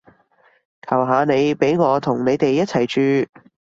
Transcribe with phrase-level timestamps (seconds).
[0.81, 3.29] 求下你畀我同你哋一齊住